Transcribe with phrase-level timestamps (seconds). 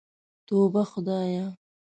[0.47, 1.45] توبه خدايه.